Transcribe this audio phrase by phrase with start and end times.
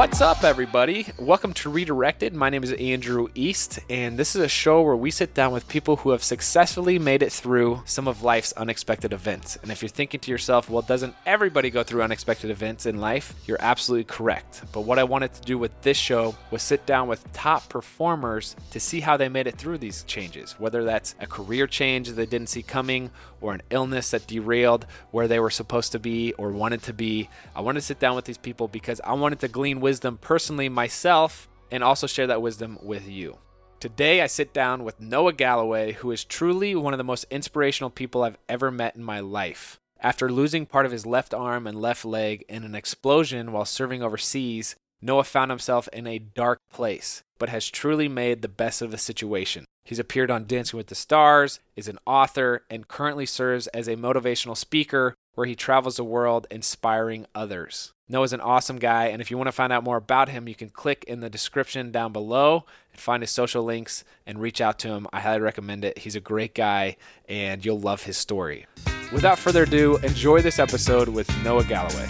[0.00, 1.08] What's up, everybody?
[1.18, 2.34] Welcome to Redirected.
[2.34, 5.68] My name is Andrew East, and this is a show where we sit down with
[5.68, 9.58] people who have successfully made it through some of life's unexpected events.
[9.60, 13.34] And if you're thinking to yourself, well, doesn't everybody go through unexpected events in life?
[13.44, 14.62] You're absolutely correct.
[14.72, 18.56] But what I wanted to do with this show was sit down with top performers
[18.70, 22.14] to see how they made it through these changes, whether that's a career change that
[22.14, 23.10] they didn't see coming
[23.40, 27.28] or an illness that derailed where they were supposed to be or wanted to be.
[27.54, 30.68] I wanted to sit down with these people because I wanted to glean wisdom personally
[30.68, 33.38] myself and also share that wisdom with you.
[33.80, 37.88] Today, I sit down with Noah Galloway, who is truly one of the most inspirational
[37.88, 39.80] people I've ever met in my life.
[40.02, 44.02] After losing part of his left arm and left leg in an explosion while serving
[44.02, 48.90] overseas, Noah found himself in a dark place, but has truly made the best of
[48.90, 49.64] the situation.
[49.84, 53.96] He's appeared on Dancing with the Stars, is an author, and currently serves as a
[53.96, 57.92] motivational speaker where he travels the world inspiring others.
[58.08, 60.54] Noah's an awesome guy, and if you want to find out more about him, you
[60.54, 64.78] can click in the description down below and find his social links and reach out
[64.80, 65.06] to him.
[65.12, 65.98] I highly recommend it.
[65.98, 66.96] He's a great guy,
[67.28, 68.66] and you'll love his story.
[69.12, 72.08] Without further ado, enjoy this episode with Noah Galloway.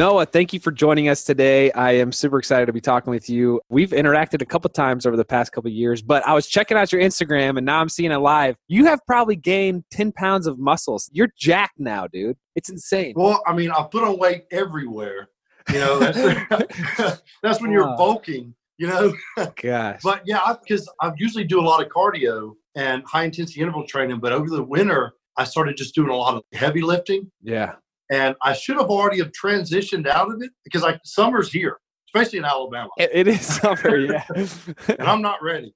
[0.00, 1.70] Noah, thank you for joining us today.
[1.72, 3.60] I am super excited to be talking with you.
[3.68, 6.90] We've interacted a couple times over the past couple years, but I was checking out
[6.90, 8.56] your Instagram and now I'm seeing it live.
[8.66, 11.10] You have probably gained 10 pounds of muscles.
[11.12, 12.38] You're jacked now, dude.
[12.56, 13.12] It's insane.
[13.14, 15.28] Well, I mean, I put on weight everywhere.
[15.70, 19.12] You know, that's, that's when you're bulking, you know.
[19.62, 20.00] Gosh.
[20.02, 23.86] But yeah, because I, I usually do a lot of cardio and high intensity interval
[23.86, 27.30] training, but over the winter, I started just doing a lot of heavy lifting.
[27.42, 27.74] Yeah.
[28.10, 32.40] And I should have already have transitioned out of it because like summer's here, especially
[32.40, 34.24] in Alabama, It, it is summer, yeah.
[34.34, 35.74] and I'm not ready.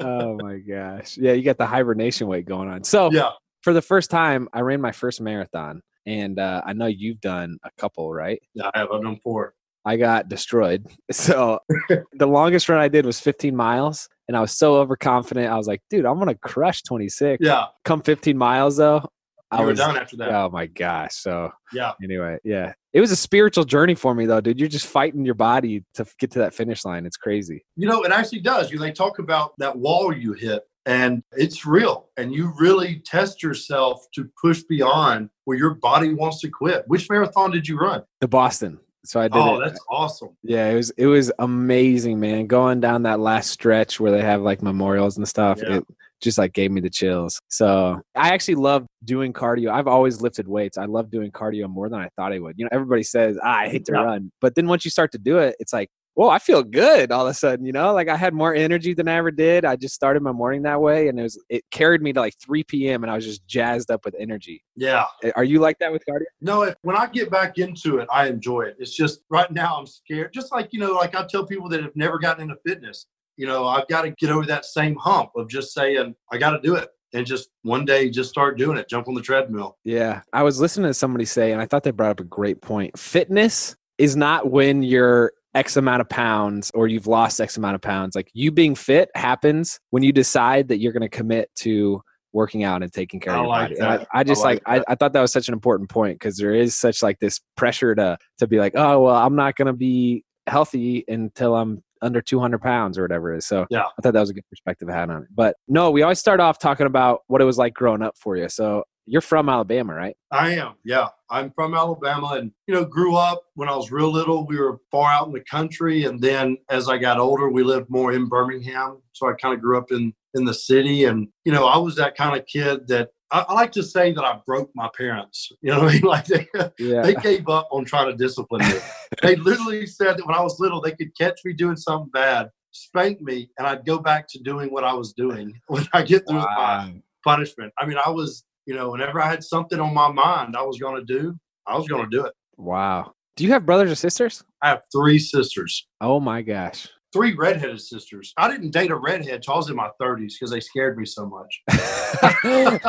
[0.00, 1.16] oh my gosh.
[1.18, 2.84] Yeah, you got the hibernation weight going on.
[2.84, 3.30] So, Yeah.
[3.62, 5.82] for the first time, I ran my first marathon.
[6.06, 8.40] And uh, I know you've done a couple, right?
[8.54, 8.88] Yeah, I have.
[8.92, 9.54] I've done four.
[9.84, 10.86] I got destroyed.
[11.12, 14.08] So the longest run I did was 15 miles.
[14.28, 15.48] And I was so overconfident.
[15.48, 17.44] I was like, dude, I'm going to crush 26.
[17.44, 17.66] Yeah.
[17.84, 19.08] Come 15 miles, though.
[19.52, 20.30] I You were was done after that.
[20.34, 21.14] Oh my gosh.
[21.14, 21.92] So Yeah.
[22.02, 22.72] anyway, yeah.
[22.92, 24.58] It was a spiritual journey for me though, dude.
[24.58, 27.06] You're just fighting your body to get to that finish line.
[27.06, 27.64] It's crazy.
[27.76, 28.70] You know, it actually does.
[28.70, 32.08] You know, they talk about that wall you hit, and it's real.
[32.16, 36.84] And you really test yourself to push beyond where your body wants to quit.
[36.86, 38.02] Which marathon did you run?
[38.20, 38.80] The Boston.
[39.04, 39.64] So I did Oh, it.
[39.64, 40.30] that's awesome.
[40.42, 42.46] Yeah, it was it was amazing, man.
[42.46, 45.76] Going down that last stretch where they have like memorials and stuff, Yeah.
[45.78, 45.84] it
[46.22, 47.40] just like gave me the chills.
[47.48, 49.70] So I actually love doing cardio.
[49.72, 50.78] I've always lifted weights.
[50.78, 52.54] I love doing cardio more than I thought I would.
[52.56, 54.02] You know, everybody says, ah, I hate to Yeah.
[54.02, 54.30] run.
[54.40, 57.24] But then once you start to do it, it's like, whoa, I feel good all
[57.26, 57.92] of a sudden, you know?
[57.94, 59.64] Like I had more energy than I ever did.
[59.64, 62.34] I just started my morning that way and it was it carried me to like
[62.44, 63.02] 3 p.m.
[63.02, 64.62] and I was just jazzed up with energy.
[64.76, 65.06] Yeah.
[65.36, 66.24] Are you like that with cardio?
[66.42, 68.76] No, if, when I get back into it, I enjoy it.
[68.78, 70.32] It's just right now I'm scared.
[70.34, 73.06] Just like, you know, like I tell people that have never gotten into fitness,
[73.36, 76.50] you know, I've got to get over that same hump of just saying, I got
[76.50, 76.88] to do it.
[77.14, 79.76] And just one day, just start doing it, jump on the treadmill.
[79.84, 80.22] Yeah.
[80.32, 82.98] I was listening to somebody say, and I thought they brought up a great point.
[82.98, 87.82] Fitness is not when you're X amount of pounds or you've lost X amount of
[87.82, 88.16] pounds.
[88.16, 92.00] Like you being fit happens when you decide that you're going to commit to
[92.32, 94.06] working out and taking care I of your like body.
[94.14, 96.18] I, I just I like, like I, I thought that was such an important point
[96.18, 99.56] because there is such like this pressure to to be like, oh well, I'm not
[99.56, 103.46] going to be healthy until I'm under 200 pounds or whatever it is.
[103.46, 103.84] So Yeah.
[103.84, 105.28] I thought that was a good perspective I had on it.
[105.34, 108.36] But no, we always start off talking about what it was like growing up for
[108.36, 108.48] you.
[108.48, 110.16] So you're from Alabama, right?
[110.30, 110.74] I am.
[110.84, 111.08] Yeah.
[111.30, 114.46] I'm from Alabama and, you know, grew up when I was real little.
[114.46, 116.04] We were far out in the country.
[116.04, 119.00] And then as I got older, we lived more in Birmingham.
[119.12, 121.04] So I kind of grew up in, in the city.
[121.04, 124.12] And, you know, I was that kind of kid that I, I like to say
[124.12, 125.50] that I broke my parents.
[125.62, 126.02] You know what I mean?
[126.06, 126.46] Like they,
[126.78, 127.02] Yeah.
[127.02, 128.74] they gave up on trying to discipline me.
[129.22, 132.50] they literally said that when I was little, they could catch me doing something bad,
[132.72, 136.28] spank me, and I'd go back to doing what I was doing when I get
[136.28, 136.94] through with my
[137.24, 137.72] punishment.
[137.78, 140.78] I mean, I was, you know, whenever I had something on my mind I was
[140.78, 142.32] going to do, I was going to do it.
[142.56, 143.14] Wow.
[143.36, 144.44] Do you have brothers or sisters?
[144.60, 146.86] I have three sisters, Oh my gosh.
[147.12, 148.32] Three redheaded sisters.
[148.36, 151.04] I didn't date a redhead till I was in my 30s because they scared me
[151.04, 151.62] so much.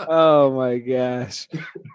[0.00, 1.48] oh my gosh.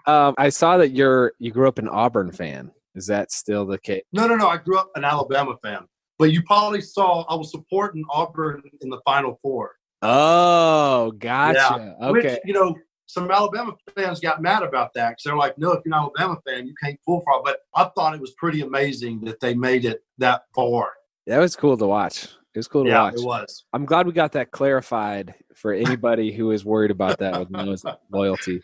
[0.06, 2.70] Um, I saw that you're you grew up an Auburn fan.
[2.94, 4.02] Is that still the case?
[4.12, 4.48] no, no, no.
[4.48, 5.86] I grew up an Alabama fan,
[6.18, 9.72] but you probably saw I was supporting Auburn in the Final Four.
[10.02, 11.94] Oh, gotcha.
[12.10, 12.40] Which, Okay.
[12.44, 12.74] you know,
[13.06, 16.38] some Alabama fans got mad about that because they're like, no, if you're an Alabama
[16.46, 17.42] fan, you can't pull for it.
[17.44, 20.92] But I thought it was pretty amazing that they made it that far.
[21.30, 22.24] That was cool to watch.
[22.24, 23.14] It was cool to yeah, watch.
[23.14, 23.64] it was.
[23.72, 27.84] I'm glad we got that clarified for anybody who is worried about that with Noah's
[28.10, 28.60] loyalty.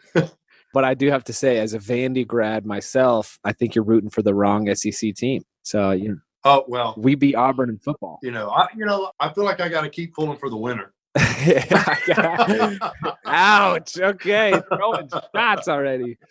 [0.75, 4.11] But I do have to say, as a Vandy grad myself, I think you're rooting
[4.11, 5.45] for the wrong SEC team.
[5.63, 8.19] So you know, Oh well, we beat Auburn in football.
[8.23, 10.57] you know, I you know, I feel like I got to keep pulling for the
[10.57, 10.93] winner.
[13.27, 13.97] Ouch.
[13.97, 16.19] Okay, throwing shots already.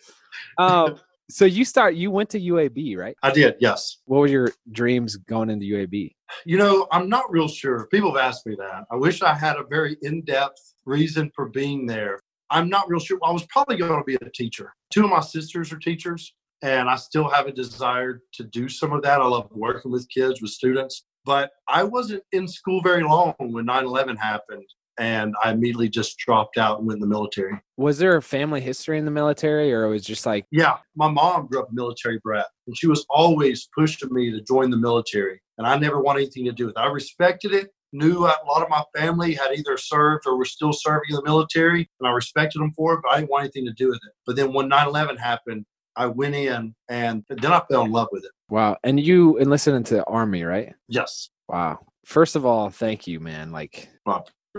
[0.58, 1.94] Um, so you start.
[1.94, 3.16] You went to UAB, right?
[3.22, 3.98] I did, yes.
[4.04, 6.14] What were your dreams going into UAB?
[6.44, 7.86] You know, I'm not real sure.
[7.88, 8.84] People have asked me that.
[8.90, 12.20] I wish I had a very in-depth reason for being there.
[12.50, 13.18] I'm not real sure.
[13.24, 14.72] I was probably going to be a teacher.
[14.90, 18.92] Two of my sisters are teachers, and I still have a desire to do some
[18.92, 19.20] of that.
[19.20, 21.04] I love working with kids, with students.
[21.24, 24.64] But I wasn't in school very long when 9 11 happened,
[24.98, 27.54] and I immediately just dropped out and went in the military.
[27.76, 31.08] Was there a family history in the military, or it was just like, Yeah, my
[31.08, 35.40] mom grew up military brat, and she was always pushing me to join the military.
[35.58, 36.80] And I never wanted anything to do with it.
[36.80, 40.72] I respected it, knew a lot of my family had either served or were still
[40.72, 43.66] serving in the military, and I respected them for it, but I didn't want anything
[43.66, 44.12] to do with it.
[44.26, 45.64] But then when 9 11 happened,
[45.98, 48.30] I went in and then I fell in love with it.
[48.50, 48.76] wow?
[48.84, 50.74] And you enlisted into the army, right?
[50.88, 51.78] Yes, Wow.
[52.04, 53.50] First of all, thank you, man.
[53.50, 53.88] Like,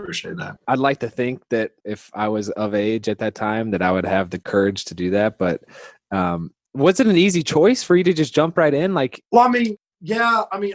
[0.02, 0.56] appreciate that.
[0.66, 3.92] I'd like to think that if I was of age at that time, that I
[3.92, 5.38] would have the courage to do that.
[5.38, 5.62] But
[6.10, 8.94] um, was it an easy choice for you to just jump right in?
[8.94, 10.74] Like, Well, I mean, yeah, I mean,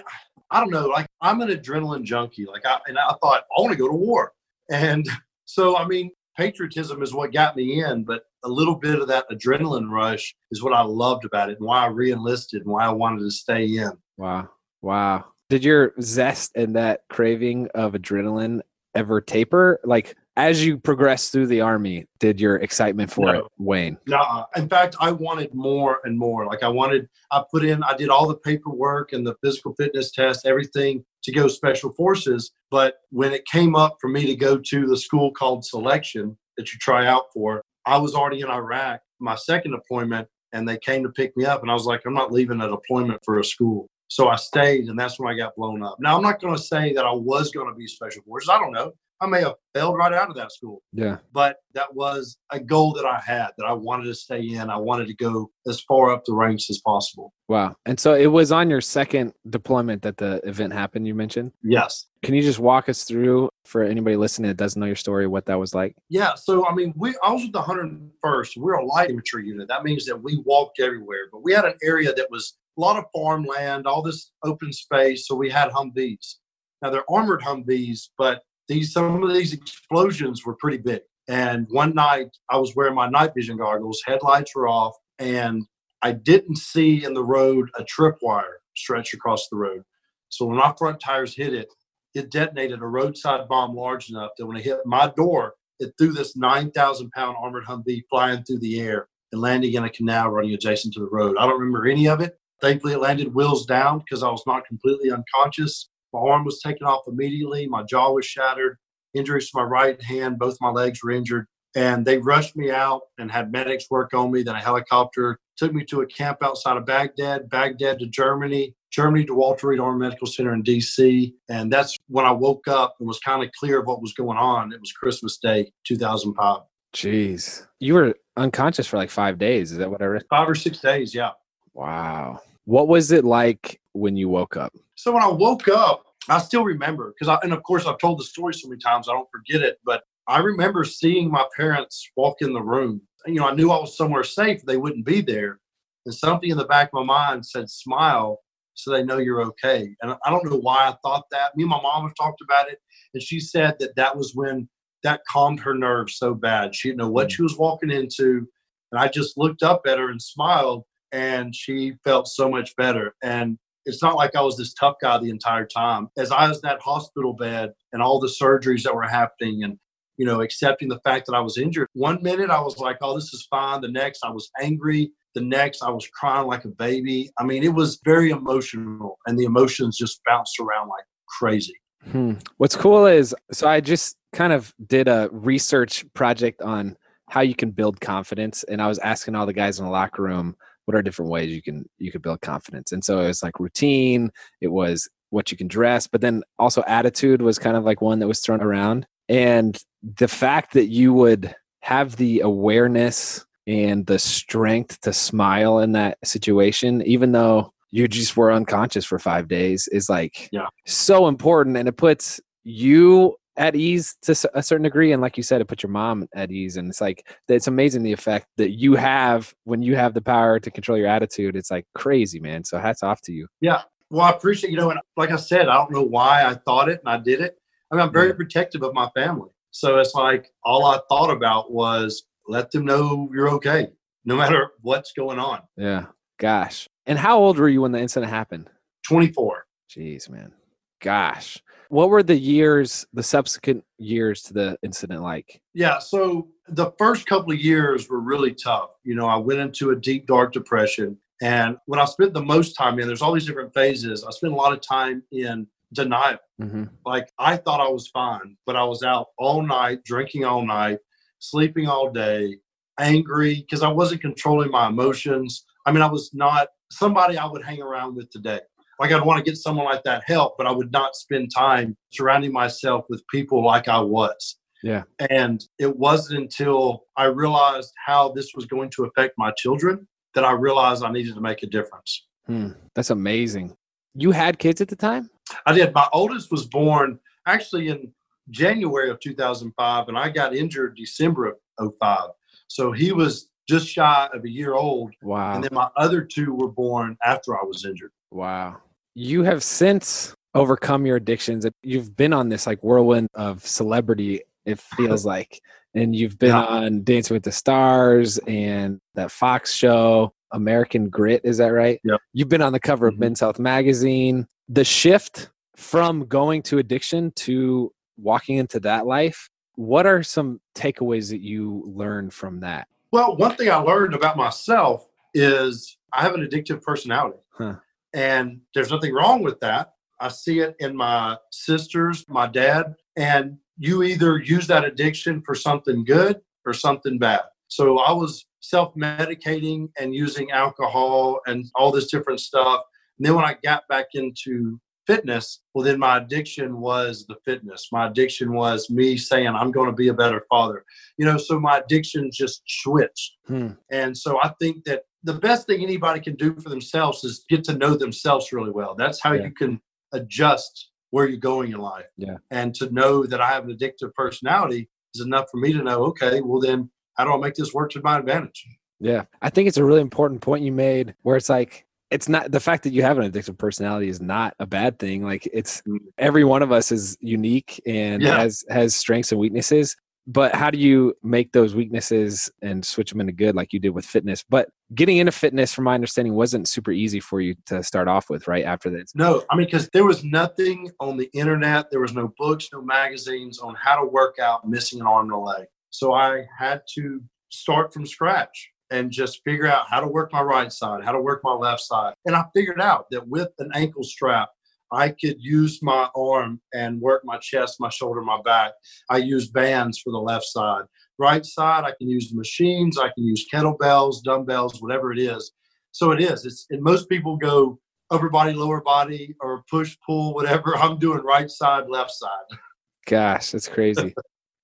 [0.51, 0.87] I don't know.
[0.87, 2.45] Like, I'm an adrenaline junkie.
[2.45, 4.33] Like, I and I thought I want to go to war,
[4.69, 5.07] and
[5.45, 8.03] so I mean, patriotism is what got me in.
[8.03, 11.67] But a little bit of that adrenaline rush is what I loved about it, and
[11.67, 13.91] why I reenlisted, and why I wanted to stay in.
[14.17, 14.49] wow,
[14.81, 15.25] wow.
[15.49, 18.61] Did your zest and that craving of adrenaline
[18.95, 19.79] ever taper?
[19.83, 23.39] Like, as you progressed through the army, did your excitement for No.
[23.39, 23.97] it wane?
[24.07, 26.45] No, in fact, I wanted more and more.
[26.45, 30.11] Like, I wanted, I put in, I did all the paperwork and the physical fitness
[30.11, 32.51] test, everything to go special forces.
[32.71, 36.73] But when it came up for me to go to the school called selection that
[36.73, 41.03] you try out for, I was already in Iraq, my second deployment, and they came
[41.03, 41.61] to pick me up.
[41.61, 43.87] And I was like, I'm not leaving a deployment for a school.
[44.13, 45.97] So I stayed, and that's when I got blown up.
[45.99, 48.47] Now, I'm not going to say that I was going to be special forces.
[48.47, 48.91] I don't know.
[49.19, 51.17] I may have failed right out of that school Yeah.
[51.31, 54.69] but that was a goal that I had that I wanted to stay in.
[54.69, 57.33] I wanted to go as far up the ranks as possible.
[57.47, 57.75] Wow.
[57.85, 61.53] And so it was on your second deployment that the event happened, you mentioned.
[61.63, 62.07] Yes.
[62.21, 65.45] Can you just walk us through for anybody listening that doesn't know your story, what
[65.45, 65.95] that was like?
[66.09, 66.35] Yeah.
[66.35, 68.57] So, I mean, we I was with the 101st.
[68.57, 69.69] We're a light infantry unit.
[69.69, 72.97] That means that we walked everywhere, but we had an area that was a lot
[72.97, 75.27] of farmland, all this open space.
[75.27, 76.35] So we had Humvees.
[76.81, 81.01] Now they're armored Humvees, but these some of these explosions were pretty big.
[81.27, 85.63] And one night I was wearing my night vision goggles, headlights were off, and
[86.01, 89.83] I didn't see in the road a tripwire stretched across the road.
[90.29, 91.69] So when my front tires hit it,
[92.13, 96.11] it detonated a roadside bomb large enough that when it hit my door, it threw
[96.11, 100.53] this 9,000 pound armored Humvee flying through the air and landing in a canal running
[100.53, 101.37] adjacent to the road.
[101.37, 102.37] I don't remember any of it.
[102.63, 105.89] Thankfully, it landed wheels down because I was not completely unconscious.
[106.13, 107.67] My arm was taken off immediately.
[107.67, 108.77] My jaw was shattered.
[109.13, 111.45] Injuries to my right hand, both my legs were injured.
[111.75, 114.43] And they rushed me out and had medics work on me.
[114.43, 119.25] Then a helicopter took me to a camp outside of Baghdad, Baghdad to Germany, Germany
[119.25, 121.33] to Walter Reed Army Medical Center in DC.
[121.49, 124.37] And that's when I woke up and was kind of clear of what was going
[124.37, 124.71] on.
[124.71, 126.61] It was Christmas Day, 2005.
[126.95, 127.67] Jeez.
[127.81, 129.73] You were unconscious for like five days.
[129.73, 130.23] Is that what I read?
[130.29, 131.31] Five or six days, yeah.
[131.73, 132.39] Wow.
[132.65, 134.73] What was it like when you woke up?
[134.95, 138.19] So when I woke up, I still remember because I, and of course, I've told
[138.19, 139.79] the story so many times, I don't forget it.
[139.85, 143.01] But I remember seeing my parents walk in the room.
[143.25, 145.59] You know, I knew I was somewhere safe; they wouldn't be there.
[146.05, 148.39] And something in the back of my mind said, "Smile,
[148.73, 151.55] so they know you're okay." And I don't know why I thought that.
[151.57, 152.79] Me and my mom have talked about it,
[153.13, 154.69] and she said that that was when
[155.03, 156.73] that calmed her nerves so bad.
[156.73, 157.31] She didn't know what mm.
[157.31, 158.47] she was walking into,
[158.91, 163.15] and I just looked up at her and smiled, and she felt so much better.
[163.23, 166.09] And it's not like I was this tough guy the entire time.
[166.17, 169.77] As I was in that hospital bed and all the surgeries that were happening and,
[170.17, 173.15] you know, accepting the fact that I was injured, one minute I was like, oh,
[173.15, 173.81] this is fine.
[173.81, 175.11] The next I was angry.
[175.35, 177.29] The next I was crying like a baby.
[177.37, 181.75] I mean, it was very emotional and the emotions just bounced around like crazy.
[182.11, 182.33] Hmm.
[182.57, 186.97] What's cool is so I just kind of did a research project on
[187.29, 190.21] how you can build confidence, and I was asking all the guys in the locker
[190.21, 193.43] room what are different ways you can you could build confidence, and so it was
[193.43, 197.83] like routine, it was what you can dress, but then also attitude was kind of
[197.83, 199.79] like one that was thrown around, and
[200.17, 206.17] the fact that you would have the awareness and the strength to smile in that
[206.23, 210.67] situation, even though you just were unconscious for five days, is like Yeah.
[210.85, 211.77] so important.
[211.77, 215.65] And it puts you at ease to a certain degree and like you said it
[215.65, 219.53] put your mom at ease and it's like it's amazing the effect that you have
[219.63, 223.03] when you have the power to control your attitude it's like crazy man so hats
[223.03, 223.47] off to you.
[223.61, 226.53] Yeah well i appreciate you know and like i said i don't know why i
[226.53, 227.57] thought it and i did it.
[227.91, 228.37] I mean i'm very mm-hmm.
[228.37, 233.29] protective of my family so it's like all i thought about was let them know
[233.33, 233.87] you're okay
[234.25, 235.61] no matter what's going on.
[235.77, 236.05] Yeah
[236.39, 238.69] gosh and how old were you when the incident happened?
[239.07, 240.53] 24 jeez man
[241.01, 241.61] gosh
[241.93, 245.61] what were the years, the subsequent years to the incident like?
[245.75, 248.89] Yeah, so the first couple of years were really tough.
[249.03, 251.19] You know, I went into a deep, dark depression.
[251.43, 254.23] And when I spent the most time in, there's all these different phases.
[254.23, 256.39] I spent a lot of time in denial.
[256.59, 256.85] Mm-hmm.
[257.05, 260.97] Like I thought I was fine, but I was out all night, drinking all night,
[261.37, 262.57] sleeping all day,
[262.99, 265.63] angry because I wasn't controlling my emotions.
[265.85, 268.61] I mean, I was not somebody I would hang around with today
[268.99, 271.97] like I'd want to get someone like that help, but I would not spend time
[272.11, 274.57] surrounding myself with people like I was.
[274.83, 275.03] Yeah.
[275.29, 280.43] And it wasn't until I realized how this was going to affect my children that
[280.43, 282.27] I realized I needed to make a difference.
[282.45, 282.71] Hmm.
[282.93, 283.75] That's amazing.
[284.13, 285.29] You had kids at the time?
[285.65, 285.93] I did.
[285.93, 288.11] My oldest was born actually in
[288.49, 292.29] January of 2005, and I got injured December of 05.
[292.67, 295.13] So he was just shy of a year old.
[295.21, 295.55] Wow.
[295.55, 298.11] And then my other two were born after I was injured.
[298.33, 298.77] Wow.
[299.15, 301.65] You have since overcome your addictions.
[301.83, 305.61] You've been on this like whirlwind of celebrity, it feels like.
[305.93, 306.65] And you've been yeah.
[306.65, 311.41] on Dancing with the Stars and that Fox show, American Grit.
[311.43, 311.99] Is that right?
[312.03, 312.17] Yeah.
[312.33, 313.15] You've been on the cover mm-hmm.
[313.15, 314.47] of Men's Health magazine.
[314.67, 321.29] The shift from going to addiction to walking into that life, what are some takeaways
[321.29, 322.87] that you learned from that?
[323.11, 327.37] Well, one thing I learned about myself is I have an addictive personality.
[327.51, 327.75] Huh.
[328.13, 329.93] And there's nothing wrong with that.
[330.19, 335.55] I see it in my sisters, my dad, and you either use that addiction for
[335.55, 337.41] something good or something bad.
[337.67, 342.81] So I was self medicating and using alcohol and all this different stuff.
[343.17, 347.89] And then when I got back into fitness, well, then my addiction was the fitness.
[347.91, 350.85] My addiction was me saying, I'm going to be a better father.
[351.17, 353.33] You know, so my addiction just switched.
[353.47, 353.71] Hmm.
[353.91, 357.63] And so I think that the best thing anybody can do for themselves is get
[357.65, 358.95] to know themselves really well.
[358.95, 359.45] That's how yeah.
[359.45, 362.05] you can adjust where you're going in life.
[362.17, 362.37] Yeah.
[362.51, 366.05] And to know that I have an addictive personality is enough for me to know,
[366.05, 368.65] okay, well then how do I make this work to my advantage?
[368.99, 369.25] Yeah.
[369.41, 372.59] I think it's a really important point you made where it's like it's not the
[372.59, 375.23] fact that you have an addictive personality is not a bad thing.
[375.23, 375.97] Like it's mm.
[376.17, 378.37] every one of us is unique and yeah.
[378.37, 383.21] has has strengths and weaknesses but how do you make those weaknesses and switch them
[383.21, 384.43] into good like you did with fitness?
[384.47, 388.29] But getting into fitness from my understanding wasn't super easy for you to start off
[388.29, 391.99] with right after that no i mean because there was nothing on the internet there
[391.99, 395.37] was no books no magazines on how to work out missing an arm and a
[395.37, 395.65] leg.
[395.89, 400.41] So i had to start from scratch and just figure out how to work my
[400.41, 402.13] right side how to work my left side.
[402.25, 404.49] And i figured out that with an ankle strap
[404.93, 408.71] I could use my arm and work my chest, my shoulder, my back.
[409.09, 410.83] I use bands for the left side.
[411.17, 415.51] Right side, I can use the machines, I can use kettlebells, dumbbells, whatever it is.
[415.91, 416.45] So it is.
[416.45, 420.75] It's and most people go upper body, lower body, or push, pull, whatever.
[420.77, 422.57] I'm doing right side, left side.
[423.05, 424.13] Gosh, that's crazy.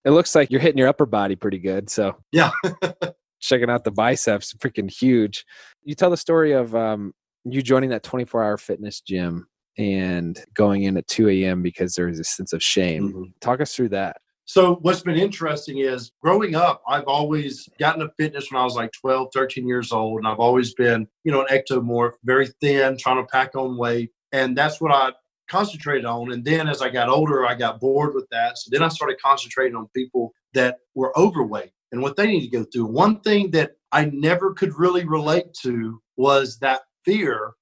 [0.05, 1.89] it looks like you're hitting your upper body pretty good.
[1.89, 2.51] So yeah.
[3.41, 5.45] checking out the biceps, freaking huge.
[5.83, 7.13] You tell the story of um,
[7.45, 11.61] you joining that 24 hour fitness gym and going in at 2 a.m.
[11.61, 13.09] because there's a sense of shame.
[13.09, 13.23] Mm-hmm.
[13.39, 14.17] Talk us through that.
[14.45, 18.73] So, what's been interesting is growing up, I've always gotten to fitness when I was
[18.73, 20.17] like 12, 13 years old.
[20.17, 24.09] And I've always been, you know, an ectomorph, very thin, trying to pack on weight.
[24.31, 25.11] And that's what I
[25.49, 26.31] concentrated on.
[26.31, 28.57] And then as I got older, I got bored with that.
[28.57, 32.57] So then I started concentrating on people that were overweight and what they need to
[32.57, 32.85] go through.
[32.85, 37.53] One thing that I never could really relate to was that fear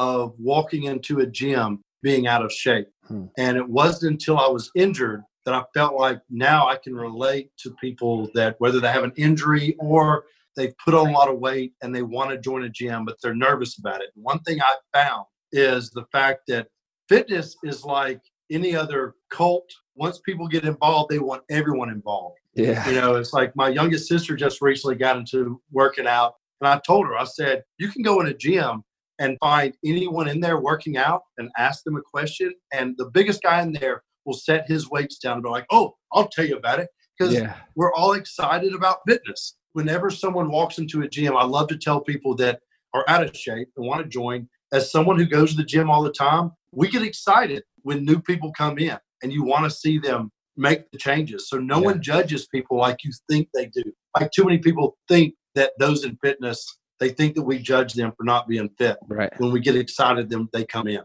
[0.00, 2.88] of walking into a gym being out of shape.
[3.06, 3.26] Hmm.
[3.36, 7.50] And it wasn't until I was injured that I felt like now I can relate
[7.58, 10.24] to people that whether they have an injury or
[10.56, 13.16] they've put on a lot of weight and they want to join a gym, but
[13.22, 14.08] they're nervous about it.
[14.14, 16.68] One thing I found is the fact that
[17.06, 19.68] fitness is like any other cult.
[19.96, 22.38] Once people get involved, they want everyone involved.
[22.54, 22.88] Yeah.
[22.88, 26.36] You know, it's like my youngest sister just recently got into working out.
[26.62, 28.82] And I told her, I said, you can go in a gym
[29.20, 32.52] and find anyone in there working out and ask them a question.
[32.72, 35.94] And the biggest guy in there will set his weights down and be like, oh,
[36.12, 36.88] I'll tell you about it.
[37.16, 37.54] Because yeah.
[37.76, 39.56] we're all excited about fitness.
[39.74, 42.60] Whenever someone walks into a gym, I love to tell people that
[42.94, 44.48] are out of shape and want to join.
[44.72, 48.20] As someone who goes to the gym all the time, we get excited when new
[48.20, 51.48] people come in and you want to see them make the changes.
[51.48, 51.86] So no yeah.
[51.86, 53.82] one judges people like you think they do.
[54.18, 56.64] Like too many people think that those in fitness,
[57.00, 58.98] they think that we judge them for not being fit.
[59.08, 59.32] Right.
[59.40, 61.00] When we get excited, then they come in.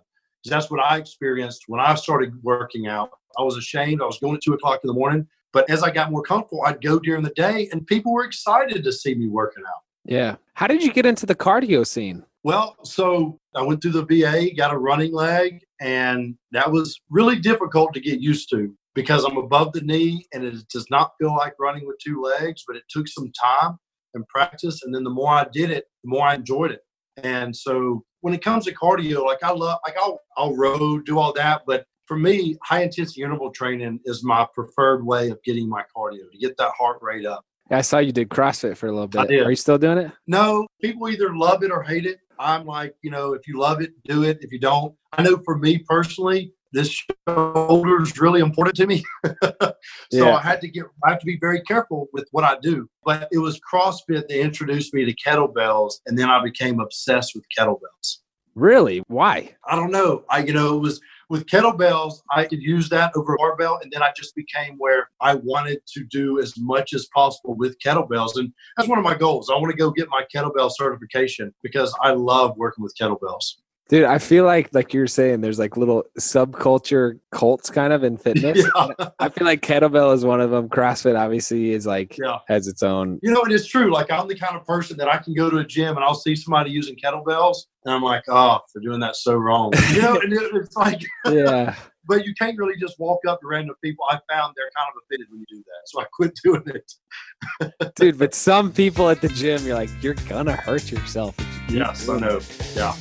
[0.47, 3.09] That's what I experienced when I started working out.
[3.37, 4.01] I was ashamed.
[4.01, 5.27] I was going at two o'clock in the morning.
[5.53, 8.83] But as I got more comfortable, I'd go during the day and people were excited
[8.83, 9.81] to see me working out.
[10.03, 10.35] Yeah.
[10.53, 12.23] How did you get into the cardio scene?
[12.43, 17.37] Well, so I went through the VA, got a running leg, and that was really
[17.37, 21.35] difficult to get used to because I'm above the knee and it does not feel
[21.35, 23.79] like running with two legs, but it took some time
[24.15, 24.81] and practice.
[24.83, 26.81] And then the more I did it, the more I enjoyed it.
[27.23, 31.19] And so when it comes to cardio, like I love, like I'll, I'll row, do
[31.19, 31.61] all that.
[31.67, 36.29] But for me, high intensity interval training is my preferred way of getting my cardio
[36.31, 37.43] to get that heart rate up.
[37.71, 39.21] I saw you did CrossFit for a little bit.
[39.21, 39.43] I did.
[39.43, 40.11] Are you still doing it?
[40.27, 42.19] No, people either love it or hate it.
[42.37, 44.37] I'm like, you know, if you love it, do it.
[44.41, 49.03] If you don't, I know for me personally, this shoulder is really important to me.
[49.43, 49.73] so
[50.11, 50.35] yeah.
[50.35, 52.89] I had to get, I have to be very careful with what I do.
[53.03, 57.45] But it was CrossFit that introduced me to kettlebells, and then I became obsessed with
[57.57, 58.17] kettlebells.
[58.55, 59.03] Really?
[59.07, 59.53] Why?
[59.65, 60.23] I don't know.
[60.29, 63.79] I, you know, it was with kettlebells, I could use that over a barbell.
[63.81, 67.79] And then I just became where I wanted to do as much as possible with
[67.79, 68.37] kettlebells.
[68.37, 69.49] And that's one of my goals.
[69.49, 73.55] I want to go get my kettlebell certification because I love working with kettlebells.
[73.87, 78.17] Dude, I feel like like you're saying there's like little subculture cults kind of in
[78.25, 78.65] fitness.
[78.75, 79.09] Yeah.
[79.19, 80.69] I feel like kettlebell is one of them.
[80.69, 82.39] CrossFit obviously is like yeah.
[82.47, 83.19] has its own.
[83.21, 83.93] You know, and it is true.
[83.93, 86.15] Like I'm the kind of person that I can go to a gym and I'll
[86.15, 89.71] see somebody using kettlebells and I'm like, oh, they're doing that so wrong.
[89.93, 91.75] You know, and it's like yeah.
[92.07, 94.03] but you can't really just walk up to random people.
[94.09, 97.93] I found they're kind of offended when you do that, so I quit doing it.
[97.95, 101.35] Dude, but some people at the gym, you're like, you're gonna hurt yourself.
[101.69, 102.39] Yes, I know.
[102.75, 102.95] Yeah.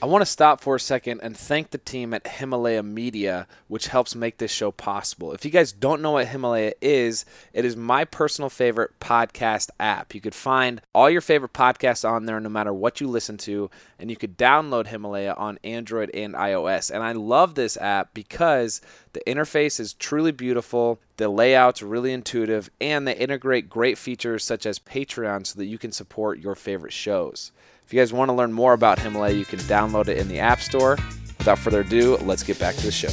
[0.00, 3.88] I want to stop for a second and thank the team at Himalaya Media, which
[3.88, 5.32] helps make this show possible.
[5.32, 10.14] If you guys don't know what Himalaya is, it is my personal favorite podcast app.
[10.14, 13.70] You could find all your favorite podcasts on there no matter what you listen to,
[13.98, 16.92] and you could download Himalaya on Android and iOS.
[16.92, 18.80] And I love this app because
[19.14, 24.64] the interface is truly beautiful, the layout's really intuitive, and they integrate great features such
[24.64, 27.50] as Patreon so that you can support your favorite shows.
[27.88, 30.38] If you guys want to learn more about Himalaya, you can download it in the
[30.38, 30.98] App Store.
[31.38, 33.08] Without further ado, let's get back to the show.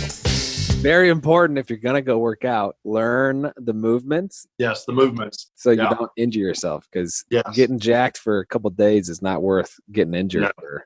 [0.81, 4.45] Very important if you're going to go work out, learn the movements.
[4.57, 5.49] Yes, the movements.
[5.55, 7.43] So you don't injure yourself because yes.
[7.55, 10.51] getting jacked for a couple days is not worth getting injured no.
[10.59, 10.85] for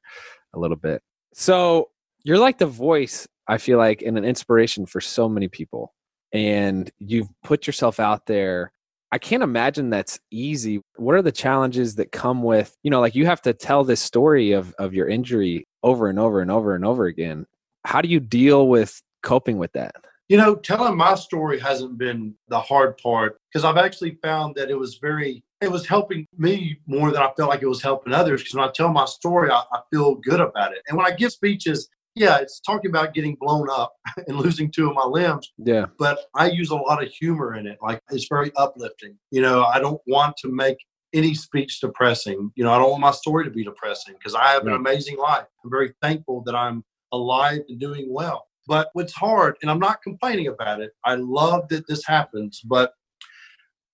[0.54, 1.02] a little bit.
[1.34, 1.89] So
[2.23, 5.95] you're like the voice, I feel like, and an inspiration for so many people.
[6.32, 8.71] And you've put yourself out there
[9.12, 10.82] I can't imagine that's easy.
[10.95, 14.02] What are the challenges that come with, you know, like you have to tell this
[14.02, 17.45] story of of your injury over and over and over and over again.
[17.86, 19.95] How do you deal with coping with that?
[20.28, 24.69] You know, telling my story hasn't been the hard part because I've actually found that
[24.69, 28.13] it was very it was helping me more than I felt like it was helping
[28.13, 30.80] others because when I tell my story, I, I, feel good about it.
[30.88, 33.93] And when I give speeches, yeah, it's talking about getting blown up
[34.28, 35.52] and losing two of my limbs.
[35.58, 35.86] Yeah.
[35.98, 37.78] But I use a lot of humor in it.
[37.82, 39.17] Like it's very uplifting.
[39.32, 40.78] You know, I don't want to make
[41.13, 42.52] any speech depressing.
[42.56, 45.17] You know, I don't want my story to be depressing because I have an amazing
[45.17, 45.45] life.
[45.63, 48.48] I'm very thankful that I'm alive and doing well.
[48.67, 52.93] But what's hard, and I'm not complaining about it, I love that this happens, but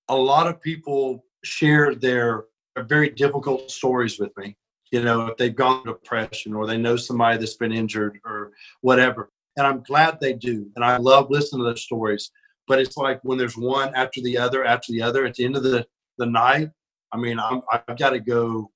[0.10, 4.58] a lot of people share their, their very difficult stories with me
[4.96, 9.30] you know, if they've gone depression or they know somebody that's been injured or whatever.
[9.58, 10.68] And I'm glad they do.
[10.78, 12.32] And I love listening to those stories.
[12.66, 15.58] But it's like when there's one after the other after the other at the end
[15.58, 15.86] of the,
[16.18, 16.70] the night,
[17.12, 18.72] I mean, I'm, I've got to go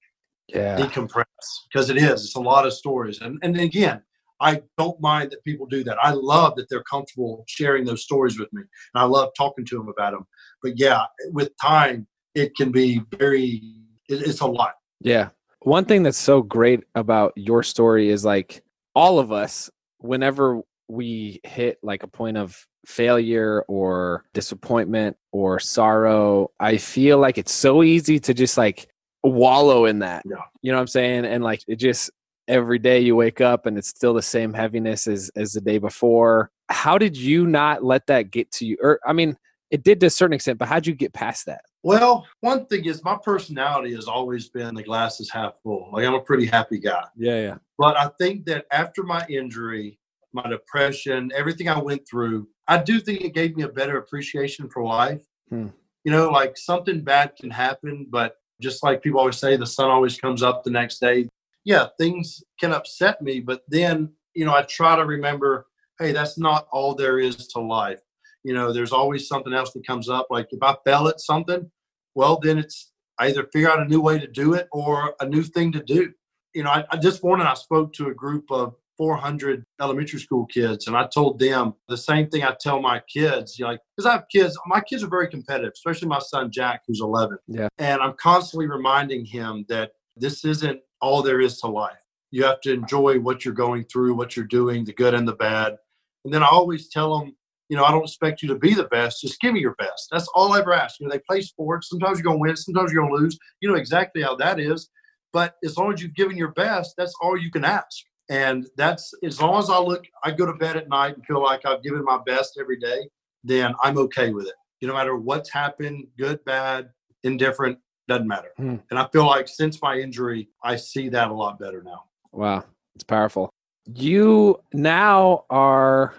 [0.49, 0.75] yeah.
[0.77, 1.23] decompress
[1.71, 2.25] because it is.
[2.25, 3.21] It's a lot of stories.
[3.21, 4.01] And, and again,
[4.41, 5.97] I don't mind that people do that.
[6.03, 8.63] I love that they're comfortable sharing those stories with me.
[8.93, 10.27] And I love talking to them about them.
[10.62, 13.62] But yeah, with time, it can be very,
[14.10, 14.73] it, it's a lot.
[14.99, 15.29] Yeah.
[15.62, 18.63] One thing that's so great about your story is like
[18.95, 19.69] all of us,
[20.00, 27.38] whenever we hit like a point of failure or disappointment or sorrow, I feel like
[27.38, 28.88] it's so easy to just like
[29.24, 30.24] wallow in that.
[30.26, 30.38] Yeah.
[30.62, 31.26] You know what I'm saying?
[31.26, 32.10] And like it just
[32.48, 35.78] every day you wake up and it's still the same heaviness as as the day
[35.78, 36.52] before.
[36.69, 38.78] How did you not let that get to you?
[38.82, 39.38] Or I mean,
[39.71, 41.62] it did to a certain extent, but how'd you get past that?
[41.84, 45.89] Well, one thing is my personality has always been the glass is half full.
[45.93, 47.03] Like I'm a pretty happy guy.
[47.15, 47.55] Yeah, yeah.
[47.77, 49.99] But I think that after my injury,
[50.34, 54.69] my depression, everything I went through, I do think it gave me a better appreciation
[54.69, 55.23] for life.
[55.49, 55.67] Hmm.
[56.03, 59.89] You know, like something bad can happen, but just like people always say, the sun
[59.89, 61.29] always comes up the next day.
[61.63, 65.67] Yeah, things can upset me, but then, you know, I try to remember,
[65.99, 68.01] hey, that's not all there is to life.
[68.43, 70.28] You know, there's always something else that comes up.
[70.30, 71.69] Like if I fail at something,
[72.15, 75.43] well, then it's either figure out a new way to do it or a new
[75.43, 76.12] thing to do.
[76.54, 80.45] You know, I, I just morning I spoke to a group of 400 elementary school
[80.45, 83.58] kids, and I told them the same thing I tell my kids.
[83.58, 86.52] You know, like, because I have kids, my kids are very competitive, especially my son
[86.52, 87.38] Jack, who's 11.
[87.47, 87.69] Yeah.
[87.78, 92.04] And I'm constantly reminding him that this isn't all there is to life.
[92.32, 95.34] You have to enjoy what you're going through, what you're doing, the good and the
[95.34, 95.78] bad.
[96.25, 97.36] And then I always tell them,
[97.69, 99.21] you know, I don't expect you to be the best.
[99.21, 100.10] Just give me your best.
[100.12, 100.99] That's all I ever ask.
[100.99, 101.89] You know, they play sports.
[101.89, 102.55] Sometimes you're to win.
[102.55, 103.38] Sometimes you're going to lose.
[103.62, 104.89] You know exactly how that is.
[105.32, 108.03] But as long as you've given your best, that's all you can ask.
[108.29, 111.41] And that's as long as I look, I go to bed at night and feel
[111.41, 113.08] like I've given my best every day,
[113.43, 114.53] then I'm okay with it.
[114.82, 116.89] You know, no matter what's happened, good, bad,
[117.23, 117.77] indifferent,
[118.08, 118.49] doesn't matter.
[118.58, 118.77] Hmm.
[118.89, 122.05] And I feel like since my injury, I see that a lot better now.
[122.32, 123.49] Wow, it's powerful.
[123.93, 126.15] You now are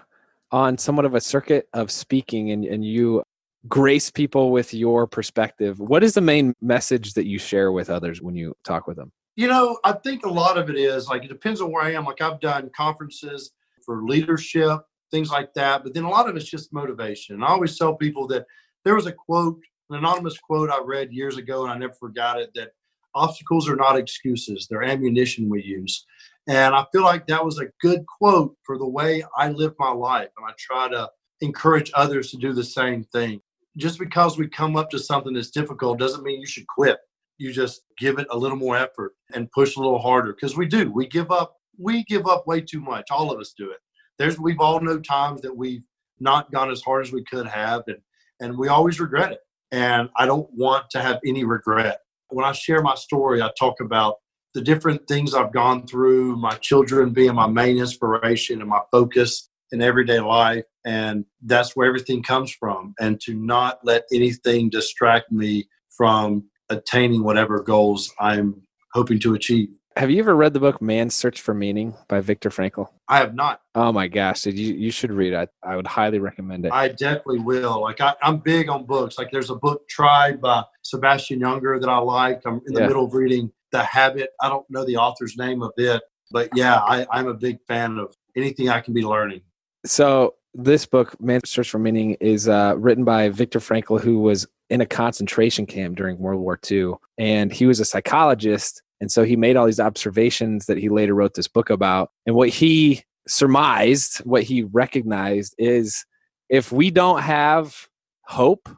[0.51, 3.23] on somewhat of a circuit of speaking and, and you
[3.67, 5.79] grace people with your perspective.
[5.79, 9.11] What is the main message that you share with others when you talk with them?
[9.35, 11.93] You know, I think a lot of it is like it depends on where I
[11.93, 12.05] am.
[12.05, 13.51] Like I've done conferences
[13.85, 17.35] for leadership, things like that, but then a lot of it's just motivation.
[17.35, 18.45] And I always tell people that
[18.83, 19.59] there was a quote,
[19.89, 22.71] an anonymous quote I read years ago, and I never forgot it that
[23.13, 26.05] obstacles are not excuses, they're ammunition we use.
[26.47, 29.91] And I feel like that was a good quote for the way I live my
[29.91, 30.29] life.
[30.37, 31.09] And I try to
[31.41, 33.41] encourage others to do the same thing.
[33.77, 36.97] Just because we come up to something that's difficult doesn't mean you should quit.
[37.37, 40.65] You just give it a little more effort and push a little harder because we
[40.65, 40.91] do.
[40.91, 41.55] We give up.
[41.79, 43.09] We give up way too much.
[43.11, 43.79] All of us do it.
[44.19, 45.83] There's we've all known times that we've
[46.19, 47.97] not gone as hard as we could have, and
[48.41, 49.39] and we always regret it.
[49.71, 51.99] And I don't want to have any regret.
[52.29, 54.17] When I share my story, I talk about
[54.53, 59.49] the different things I've gone through, my children being my main inspiration and my focus
[59.71, 60.65] in everyday life.
[60.85, 62.93] And that's where everything comes from.
[62.99, 68.61] And to not let anything distract me from attaining whatever goals I'm
[68.93, 69.69] hoping to achieve.
[69.97, 72.87] Have you ever read the book Man's Search for Meaning by Viktor Frankl?
[73.09, 73.59] I have not.
[73.75, 75.49] Oh my gosh, you, you should read it.
[75.63, 76.71] I, I would highly recommend it.
[76.71, 77.81] I definitely will.
[77.81, 79.17] Like I, I'm big on books.
[79.17, 82.41] Like there's a book Tribe by Sebastian Junger that I like.
[82.45, 82.87] I'm in the Yeah.
[82.87, 84.29] middle of reading The Habit.
[84.41, 86.01] I don't know the author's name of it,
[86.31, 89.41] but yeah, I, I'm a big fan of anything I can be learning.
[89.85, 94.47] So this book, Man's Search for Meaning, is uh, written by Viktor Frankl, who was
[94.69, 98.81] in a concentration camp during World War II, and he was a psychologist.
[99.01, 102.11] And so he made all these observations that he later wrote this book about.
[102.25, 106.05] And what he surmised, what he recognized, is
[106.49, 107.87] if we don't have
[108.21, 108.69] hope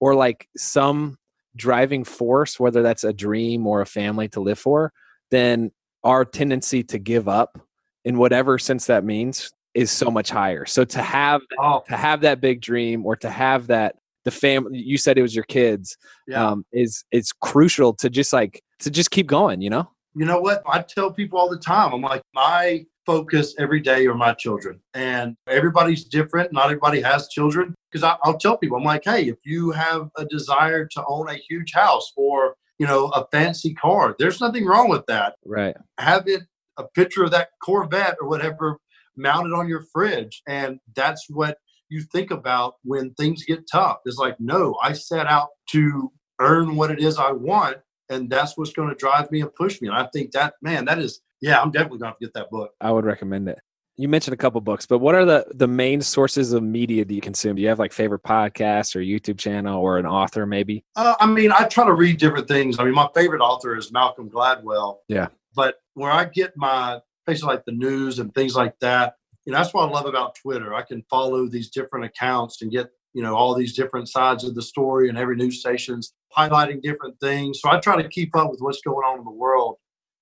[0.00, 1.16] or like some
[1.56, 4.92] driving force, whether that's a dream or a family to live for,
[5.30, 5.70] then
[6.02, 7.60] our tendency to give up
[8.04, 10.66] in whatever sense that means is so much higher.
[10.66, 14.78] So to have Oh, to have that big dream or to have that the family
[14.78, 16.48] you said it was your kids yeah.
[16.48, 19.88] um is it's crucial to just like to just keep going, you know?
[20.14, 20.62] you know what?
[20.66, 24.80] I tell people all the time, I'm like, my focus every day are my children.
[24.94, 26.52] And everybody's different.
[26.52, 27.74] Not everybody has children.
[27.90, 31.34] Because I'll tell people, I'm like, hey, if you have a desire to own a
[31.34, 35.34] huge house or, you know, a fancy car, there's nothing wrong with that.
[35.44, 35.76] Right.
[35.98, 36.42] Have it
[36.76, 38.78] a picture of that Corvette or whatever
[39.16, 40.42] mounted on your fridge.
[40.46, 43.98] And that's what you think about when things get tough.
[44.04, 47.78] It's like, no, I set out to earn what it is I want
[48.10, 49.88] and that's what's going to drive me and push me.
[49.88, 52.72] And I think that man, that is yeah, I'm definitely going to get that book.
[52.80, 53.58] I would recommend it.
[53.96, 57.14] You mentioned a couple books, but what are the the main sources of media do
[57.14, 57.56] you consume?
[57.56, 60.84] Do you have like favorite podcasts or YouTube channel or an author maybe?
[60.96, 62.78] Uh, I mean, I try to read different things.
[62.78, 64.98] I mean, my favorite author is Malcolm Gladwell.
[65.08, 65.28] Yeah.
[65.54, 69.58] But where I get my basically like the news and things like that, you know,
[69.58, 70.74] that's what I love about Twitter.
[70.74, 74.54] I can follow these different accounts and get you know all these different sides of
[74.54, 77.60] the story and every news station's highlighting different things.
[77.60, 79.76] So i try to keep up with what's going on in the world.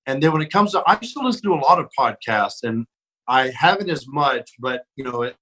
[0.06, 2.86] And then when it comes to i still listen to a lot of podcasts and
[3.28, 5.36] i haven't as much but you know it,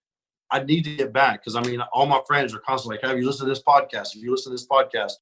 [0.51, 3.19] i need to get back because i mean all my friends are constantly like have
[3.19, 4.15] you listened to this podcast?
[4.15, 5.13] Have you listened to this podcast?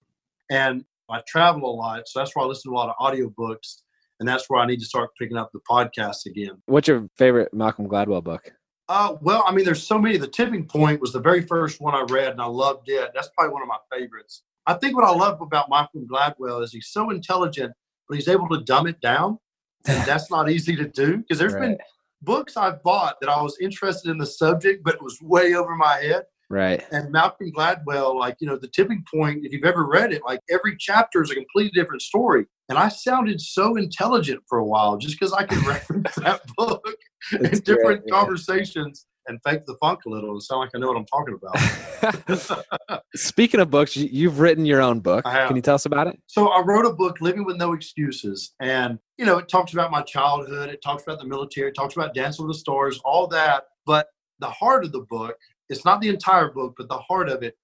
[0.50, 3.82] And i travel a lot so that's why i listen to a lot of audiobooks
[4.18, 6.62] and that's where i need to start picking up the podcast again.
[6.66, 8.50] What's your favorite Malcolm Gladwell book?
[8.88, 10.16] Uh, well, I mean, there's so many.
[10.16, 13.10] The Tipping Point was the very first one I read, and I loved it.
[13.14, 14.42] That's probably one of my favorites.
[14.66, 17.72] I think what I love about Malcolm Gladwell is he's so intelligent,
[18.08, 19.38] but he's able to dumb it down,
[19.86, 21.18] and that's not easy to do.
[21.18, 21.78] Because there's been
[22.22, 25.74] books I've bought that I was interested in the subject, but it was way over
[25.76, 26.24] my head.
[26.54, 26.84] Right.
[26.92, 29.44] And Malcolm Gladwell, like you know, The Tipping Point.
[29.44, 32.46] If you've ever read it, like every chapter is a completely different story.
[32.68, 36.86] And I sounded so intelligent for a while just because I could reference that book
[37.32, 38.12] in different great, yeah.
[38.12, 39.04] conversations.
[39.26, 42.64] and fake the funk a little and sound like I know what I'm talking about.
[43.16, 45.24] Speaking of books, you've written your own book.
[45.24, 46.20] Can you tell us about it?
[46.26, 49.90] So I wrote a book, Living with No Excuses, and you know it talks about
[49.90, 53.26] my childhood, it talks about the military, it talks about Dancing with the Stars, all
[53.26, 53.64] that.
[53.86, 54.06] But
[54.38, 55.36] the heart of the book,
[55.68, 57.56] it's not the entire book, but the heart of it,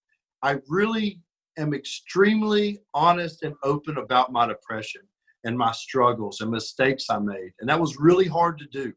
[0.43, 1.21] I really
[1.59, 5.03] am extremely honest and open about my depression
[5.45, 7.53] and my struggles and mistakes I made.
[7.61, 8.93] And that was really hard to do.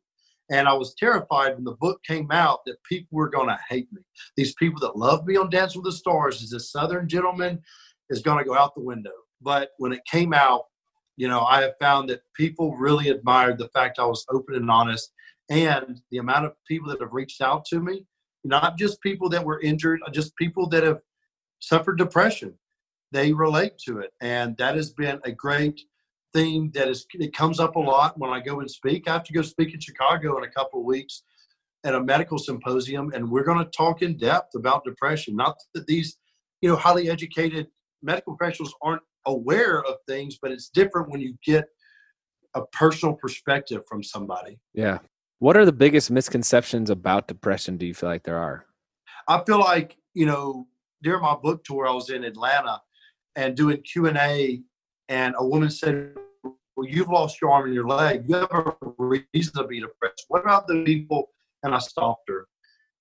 [0.51, 3.87] And I was terrified when the book came out that people were going to hate
[3.91, 4.01] me.
[4.35, 7.61] These people that love me on Dance with the Stars as a Southern gentleman
[8.09, 9.11] is going to go out the window.
[9.41, 10.63] But when it came out,
[11.15, 14.69] you know, I have found that people really admired the fact I was open and
[14.69, 15.11] honest
[15.49, 18.05] and the amount of people that have reached out to me,
[18.43, 20.99] not just people that were injured, uh, just people that have
[21.59, 22.53] suffered depression.
[23.11, 24.11] They relate to it.
[24.21, 25.79] And that has been a great
[26.33, 29.07] thing that is it comes up a lot when I go and speak.
[29.07, 31.23] I have to go speak in Chicago in a couple of weeks
[31.85, 35.35] at a medical symposium, and we're going to talk in depth about depression.
[35.35, 36.17] Not that these,
[36.61, 37.67] you know, highly educated
[38.01, 41.65] medical professionals aren't aware of things, but it's different when you get
[42.55, 44.59] a personal perspective from somebody.
[44.73, 44.99] Yeah.
[45.43, 47.75] What are the biggest misconceptions about depression?
[47.75, 48.65] Do you feel like there are?
[49.27, 50.69] I feel like you know
[51.01, 52.81] during my book tour, I was in Atlanta
[53.35, 54.61] and doing Q and A,
[55.41, 56.15] woman said,
[56.77, 58.23] "Well, you've lost your arm and your leg.
[58.25, 60.23] You have a reason to be depressed.
[60.29, 62.47] What about the people?" And I stopped her,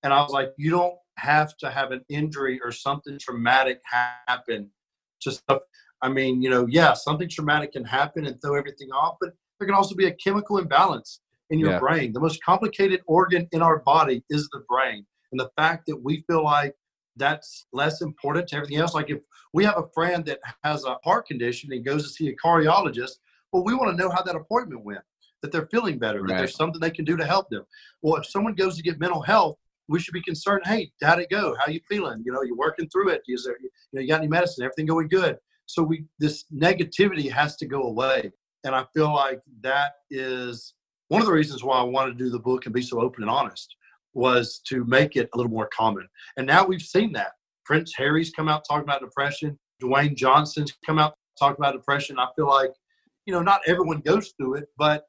[0.02, 4.72] and I was like, "You don't have to have an injury or something traumatic happen
[5.20, 5.62] stuff."
[6.02, 9.68] I mean, you know, yeah, something traumatic can happen and throw everything off, but there
[9.68, 11.20] can also be a chemical imbalance
[11.52, 11.78] in your yeah.
[11.78, 12.12] brain.
[12.12, 15.06] The most complicated organ in our body is the brain.
[15.30, 16.74] And the fact that we feel like
[17.16, 18.94] that's less important to everything else.
[18.94, 19.20] Like if
[19.52, 23.18] we have a friend that has a heart condition and goes to see a cardiologist,
[23.52, 25.02] well, we want to know how that appointment went,
[25.42, 26.28] that they're feeling better, right.
[26.28, 27.64] that there's something they can do to help them.
[28.00, 30.62] Well, if someone goes to get mental health, we should be concerned.
[30.64, 31.54] Hey, how'd it go?
[31.60, 32.22] How you feeling?
[32.24, 33.22] You know, you're working through it.
[33.28, 34.64] Is there, you know, you got any medicine?
[34.64, 35.36] Everything going good?
[35.66, 38.32] So we, this negativity has to go away.
[38.64, 40.74] And I feel like that is
[41.12, 43.22] one of the reasons why I wanted to do the book and be so open
[43.22, 43.76] and honest
[44.14, 46.08] was to make it a little more common.
[46.38, 47.32] And now we've seen that.
[47.66, 49.58] Prince Harry's come out talking about depression.
[49.82, 52.18] Dwayne Johnson's come out talking about depression.
[52.18, 52.70] I feel like,
[53.26, 55.04] you know, not everyone goes through it, but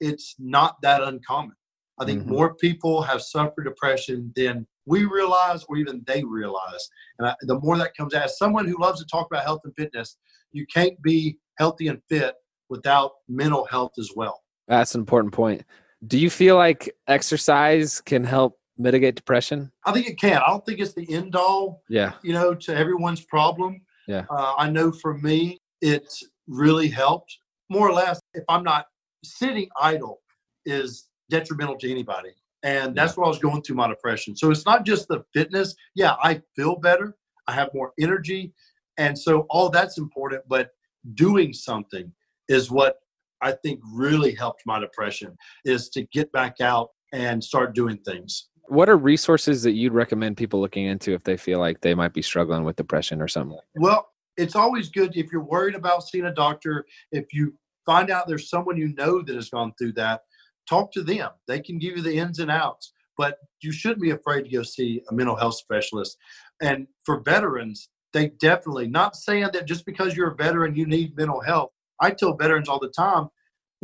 [0.00, 1.54] it's not that uncommon.
[2.00, 2.32] I think mm-hmm.
[2.32, 6.88] more people have suffered depression than we realize or even they realize.
[7.20, 9.60] And I, the more that comes out, as someone who loves to talk about health
[9.62, 10.16] and fitness,
[10.50, 12.34] you can't be healthy and fit
[12.68, 14.40] without mental health as well.
[14.68, 15.64] That's an important point.
[16.06, 19.70] Do you feel like exercise can help mitigate depression?
[19.84, 20.38] I think it can.
[20.38, 21.82] I don't think it's the end all.
[21.88, 22.12] Yeah.
[22.22, 23.80] You know, to everyone's problem.
[24.06, 24.24] Yeah.
[24.30, 27.36] Uh, I know for me, it's really helped.
[27.70, 28.86] More or less, if I'm not
[29.22, 30.20] sitting idle,
[30.66, 32.30] is detrimental to anybody.
[32.62, 33.20] And that's yeah.
[33.20, 34.36] what I was going through my depression.
[34.36, 35.74] So it's not just the fitness.
[35.94, 37.14] Yeah, I feel better.
[37.46, 38.52] I have more energy.
[38.96, 40.70] And so all that's important, but
[41.14, 42.12] doing something
[42.48, 42.96] is what
[43.44, 48.48] I think really helped my depression is to get back out and start doing things.
[48.68, 52.14] What are resources that you'd recommend people looking into if they feel like they might
[52.14, 53.58] be struggling with depression or something?
[53.74, 57.54] Well, it's always good if you're worried about seeing a doctor, if you
[57.84, 60.22] find out there's someone you know that has gone through that,
[60.66, 61.30] talk to them.
[61.46, 64.62] They can give you the ins and outs, but you shouldn't be afraid to go
[64.62, 66.16] see a mental health specialist.
[66.62, 71.14] And for veterans, they definitely, not saying that just because you're a veteran, you need
[71.14, 71.70] mental health.
[72.00, 73.28] I tell veterans all the time,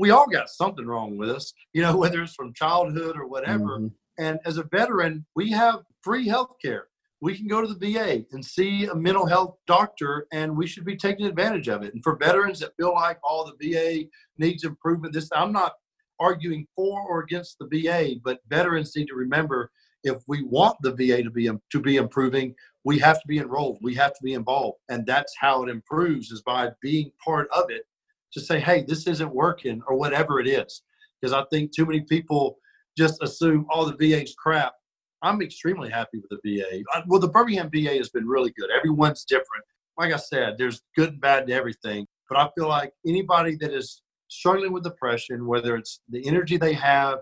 [0.00, 3.78] we all got something wrong with us, you know, whether it's from childhood or whatever.
[3.78, 3.88] Mm-hmm.
[4.18, 6.86] And as a veteran, we have free health care.
[7.22, 10.86] We can go to the VA and see a mental health doctor, and we should
[10.86, 11.92] be taking advantage of it.
[11.92, 14.08] And for veterans that feel like all oh, the VA
[14.38, 15.74] needs improvement, this I'm not
[16.18, 19.70] arguing for or against the VA, but veterans need to remember
[20.02, 23.78] if we want the VA to be to be improving, we have to be enrolled.
[23.82, 27.64] We have to be involved, and that's how it improves is by being part of
[27.68, 27.82] it
[28.32, 30.82] to say, hey, this isn't working or whatever it is.
[31.20, 32.58] Because I think too many people
[32.96, 34.72] just assume, oh, the VA's crap.
[35.22, 36.82] I'm extremely happy with the VA.
[37.06, 38.70] Well, the Birmingham VA has been really good.
[38.70, 39.64] Everyone's different.
[39.98, 42.06] Like I said, there's good and bad to everything.
[42.28, 46.72] But I feel like anybody that is struggling with depression, whether it's the energy they
[46.72, 47.18] have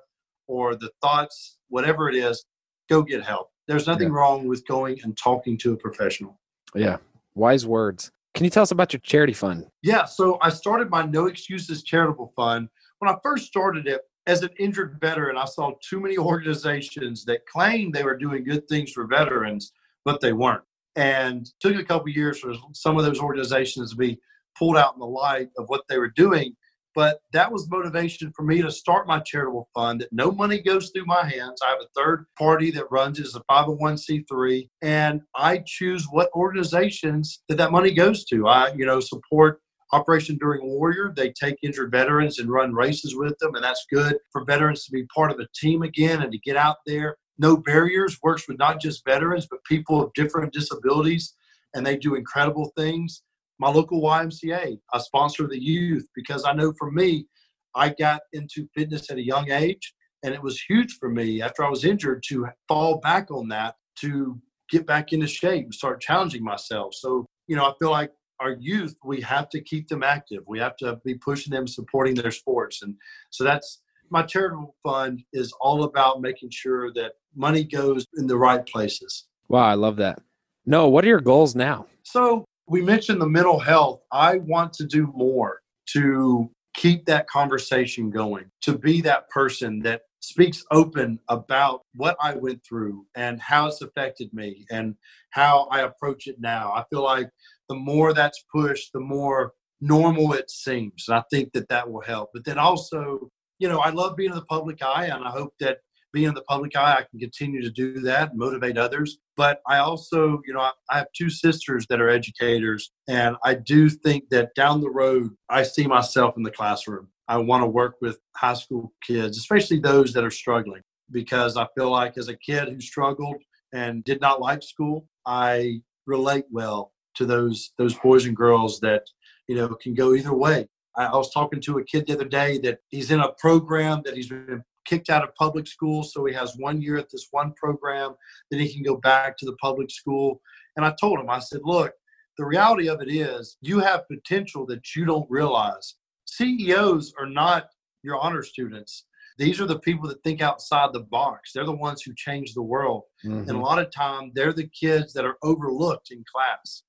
[0.47, 2.45] or the thoughts, whatever it is,
[2.89, 3.49] go get help.
[3.67, 4.15] There's nothing yeah.
[4.15, 6.39] wrong with going and talking to a professional.
[6.75, 6.99] Yeah.
[7.35, 8.13] Wise words.
[8.35, 9.67] Can you tell us about your charity fund?
[9.83, 12.69] Yeah, so I started my No Excuses Charitable Fund.
[12.99, 17.47] When I first started it, as an injured veteran, I saw too many organizations that
[17.47, 19.73] claimed they were doing good things for veterans,
[20.05, 20.63] but they weren't.
[20.97, 24.19] And took a couple years for some of those organizations to be
[24.57, 26.55] pulled out in the light of what they were doing.
[26.99, 30.91] But that was motivation for me to start my charitable fund that no money goes
[30.91, 31.61] through my hands.
[31.65, 37.45] I have a third party that runs as a 501c3 and I choose what organizations
[37.49, 38.49] that that money goes to.
[38.49, 39.61] I, you know, support
[39.93, 41.13] Operation Enduring Warrior.
[41.17, 44.91] They take injured veterans and run races with them, and that's good for veterans to
[44.91, 47.17] be part of a team again and to get out there.
[47.39, 51.37] No Barriers works with not just veterans, but people of different disabilities,
[51.77, 53.23] and they do incredible things
[53.59, 54.79] my local YMCA.
[54.93, 57.27] I sponsor the youth because I know for me,
[57.75, 61.65] I got into fitness at a young age, and it was huge for me after
[61.65, 64.41] I was injured to fall back on that to
[64.71, 66.95] get back into shape and start challenging myself.
[66.95, 70.43] So, you know, I feel like our youth, we have to keep them active.
[70.47, 72.83] We have to be pushing them, supporting their sports.
[72.83, 72.95] And
[73.31, 78.37] so that's my charitable fund is all about making sure that money goes in the
[78.37, 79.27] right places.
[79.49, 80.21] Wow, I love that.
[80.67, 81.87] Noah, what are your goals now?
[82.03, 84.01] So we mentioned the mental health.
[84.13, 85.61] I want to do more
[85.93, 92.35] to keep that conversation going, to be that person that speaks open about what I
[92.35, 94.95] went through and how it's affected me and
[95.31, 96.73] how I approach it now.
[96.73, 97.31] I feel like
[97.69, 101.05] the more that's pushed, the more normal it seems.
[101.09, 102.31] And I think that that will help.
[102.35, 105.55] But then also, you know, I love being in the public eye and I hope
[105.61, 105.79] that
[106.13, 109.19] being in the public eye, I can continue to do that motivate others.
[109.37, 113.55] But I also, you know, I, I have two sisters that are educators, and I
[113.55, 117.09] do think that down the road, I see myself in the classroom.
[117.29, 121.67] I want to work with high school kids, especially those that are struggling, because I
[121.77, 123.37] feel like as a kid who struggled
[123.73, 129.03] and did not like school, I relate well to those those boys and girls that
[129.47, 130.69] you know can go either way.
[130.97, 134.03] I, I was talking to a kid the other day that he's in a program
[134.05, 137.29] that he's been kicked out of public school, so he has one year at this
[137.31, 138.15] one program.
[138.51, 140.41] Then he can go back to the public school.
[140.77, 141.93] And I told him, I said, look,
[142.39, 145.97] the reality of it is you have potential that you don't realize.
[146.27, 147.69] CEOs are not
[148.03, 149.05] your honor students.
[149.39, 151.53] These are the people that think outside the box.
[151.53, 153.05] They're the ones who change the world.
[153.25, 153.49] Mm-hmm.
[153.49, 156.83] And a lot of time, they're the kids that are overlooked in class.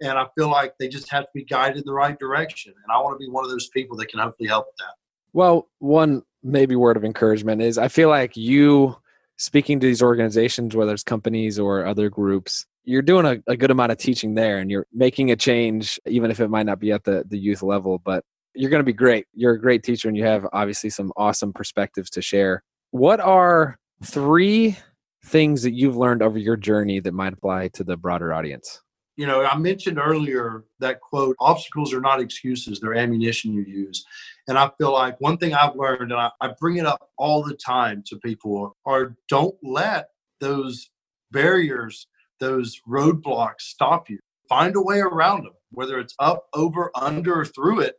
[0.00, 2.74] And I feel like they just have to be guided in the right direction.
[2.76, 4.94] And I want to be one of those people that can hopefully help with that.
[5.36, 8.96] Well, one maybe word of encouragement is I feel like you
[9.36, 13.70] speaking to these organizations, whether it's companies or other groups, you're doing a, a, good
[13.70, 16.90] amount of teaching there and you're making a change, even if it might not be
[16.90, 19.26] at the, the youth level, but you're going to be great.
[19.34, 22.62] You're a great teacher and you have obviously some awesome perspectives to share.
[22.92, 24.78] What are three
[25.22, 28.80] things that you've learned over your journey that might apply to the broader audience?
[29.16, 34.04] you know, I mentioned earlier that quote, obstacles are not excuses, they're ammunition you use.
[34.48, 37.42] And I feel like one thing I've learned, and I, I bring it up all
[37.42, 40.08] the time to people, are don't let
[40.40, 40.90] those
[41.32, 42.06] barriers,
[42.38, 44.18] those roadblocks stop you.
[44.48, 47.96] Find a way around them, whether it's up, over, under, or through it.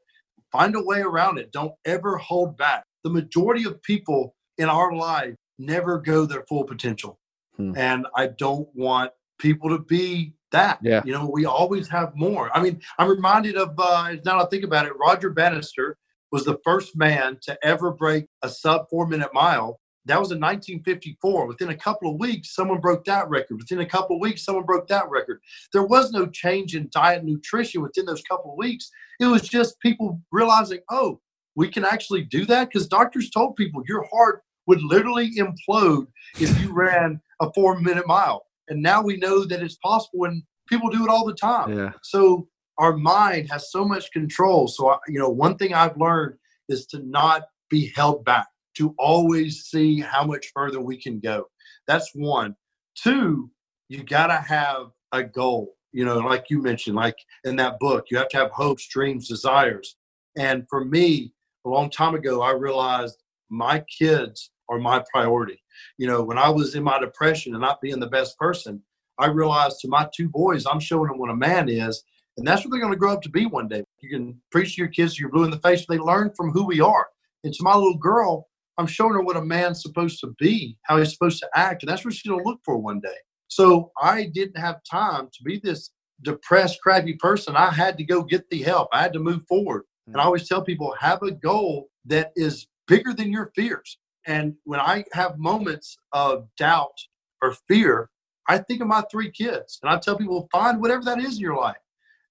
[0.51, 1.51] Find a way around it.
[1.51, 2.83] Don't ever hold back.
[3.03, 7.19] The majority of people in our life never go their full potential.
[7.57, 7.73] Hmm.
[7.75, 10.79] And I don't want people to be that.
[10.81, 11.01] Yeah.
[11.03, 12.55] You know, we always have more.
[12.55, 15.97] I mean, I'm reminded of uh, now I think about it, Roger Bannister
[16.31, 19.79] was the first man to ever break a sub four minute mile.
[20.05, 21.47] That was in 1954.
[21.47, 23.57] Within a couple of weeks, someone broke that record.
[23.57, 25.41] Within a couple of weeks, someone broke that record.
[25.73, 28.89] There was no change in diet and nutrition within those couple of weeks.
[29.19, 31.19] It was just people realizing, oh,
[31.55, 36.07] we can actually do that because doctors told people your heart would literally implode
[36.39, 40.43] if you ran a four minute mile and now we know that it's possible and
[40.67, 41.91] people do it all the time yeah.
[42.03, 44.67] so our mind has so much control.
[44.67, 46.35] So you know one thing i've learned
[46.69, 51.45] is to not be held back to always see how much further we can go.
[51.87, 52.55] That's one.
[52.95, 53.51] Two
[53.89, 55.75] you got to have a goal.
[55.91, 59.27] You know like you mentioned like in that book you have to have hopes dreams
[59.27, 59.95] desires.
[60.37, 61.33] And for me
[61.65, 65.61] a long time ago i realized my kids are my priority.
[65.97, 68.81] You know, when I was in my depression and not being the best person,
[69.19, 72.03] I realized to my two boys, I'm showing them what a man is,
[72.37, 73.83] and that's what they're going to grow up to be one day.
[73.99, 76.65] You can preach to your kids, you're blue in the face, they learn from who
[76.65, 77.07] we are.
[77.43, 78.47] And to my little girl,
[78.77, 81.89] I'm showing her what a man's supposed to be, how he's supposed to act, and
[81.89, 83.15] that's what she's going to look for one day.
[83.47, 87.55] So I didn't have time to be this depressed, crappy person.
[87.55, 88.89] I had to go get the help.
[88.91, 89.83] I had to move forward.
[90.07, 93.97] And I always tell people, have a goal that is bigger than your fears.
[94.25, 96.97] And when I have moments of doubt
[97.41, 98.09] or fear,
[98.47, 101.41] I think of my three kids and I tell people, find whatever that is in
[101.41, 101.77] your life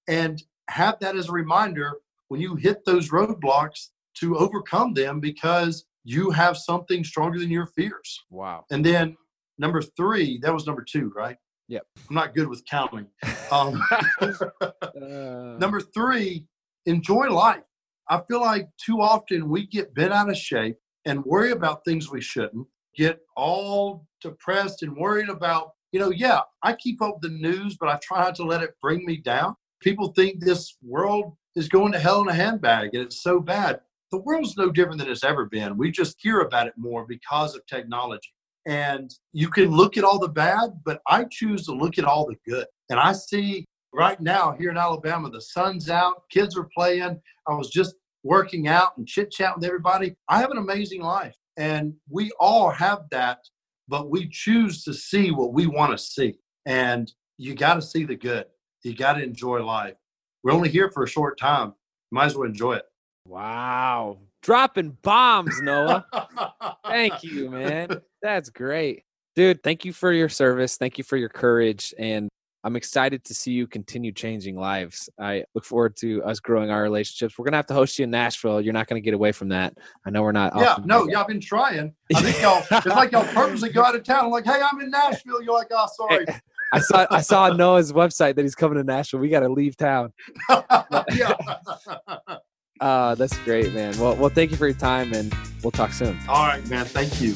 [0.07, 1.93] and have that as a reminder
[2.27, 7.67] when you hit those roadblocks to overcome them because you have something stronger than your
[7.67, 8.23] fears.
[8.29, 8.65] Wow.
[8.71, 9.17] And then
[9.57, 11.37] number three, that was number two, right?
[11.67, 11.83] Yep.
[12.09, 13.07] I'm not good with counting.
[13.49, 13.81] Um,
[14.19, 15.55] uh...
[15.57, 16.45] number three,
[16.85, 17.63] enjoy life.
[18.09, 22.11] I feel like too often we get bent out of shape and worry about things
[22.11, 27.29] we shouldn't, get all depressed and worried about, you know, yeah, I keep up the
[27.29, 29.55] news, but I try not to let it bring me down.
[29.81, 33.81] People think this world is going to hell in a handbag and it's so bad.
[34.11, 35.77] The world's no different than it's ever been.
[35.77, 38.29] We just hear about it more because of technology.
[38.65, 42.25] And you can look at all the bad, but I choose to look at all
[42.25, 42.65] the good.
[42.89, 47.19] And I see right now here in Alabama, the sun's out, kids are playing.
[47.47, 50.15] I was just working out and chit chat with everybody.
[50.27, 51.35] I have an amazing life.
[51.57, 53.39] And we all have that,
[53.87, 56.37] but we choose to see what we want to see.
[56.65, 58.45] And you got to see the good.
[58.87, 59.95] You got to enjoy life.
[60.43, 61.73] We're only here for a short time.
[62.09, 62.85] Might as well enjoy it.
[63.25, 64.19] Wow.
[64.41, 66.05] Dropping bombs, Noah.
[66.85, 68.01] thank you, man.
[68.21, 69.03] That's great.
[69.35, 70.77] Dude, thank you for your service.
[70.77, 71.93] Thank you for your courage.
[71.99, 72.29] And
[72.63, 75.09] I'm excited to see you continue changing lives.
[75.19, 77.37] I look forward to us growing our relationships.
[77.37, 78.61] We're gonna have to host you in Nashville.
[78.61, 79.77] You're not gonna get away from that.
[80.05, 80.53] I know we're not.
[80.55, 81.93] Yeah, no, yeah, I've been trying.
[82.15, 82.63] I think y'all.
[82.71, 84.25] it's like y'all purposely go out of town.
[84.25, 85.41] I'm like, hey, I'm in Nashville.
[85.43, 86.25] You're like, oh, sorry.
[86.73, 89.19] I saw I saw Noah's website that he's coming to Nashville.
[89.19, 90.13] We got to leave town.
[90.49, 91.33] yeah.
[92.79, 93.97] Uh, that's great, man.
[93.97, 96.15] Well, well, thank you for your time, and we'll talk soon.
[96.29, 96.85] All right, man.
[96.85, 97.33] Thank you.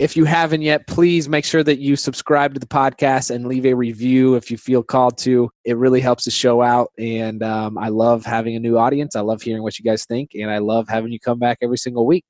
[0.00, 3.66] If you haven't yet, please make sure that you subscribe to the podcast and leave
[3.66, 5.50] a review if you feel called to.
[5.66, 6.90] It really helps the show out.
[6.98, 9.14] And um, I love having a new audience.
[9.14, 10.30] I love hearing what you guys think.
[10.34, 12.24] And I love having you come back every single week.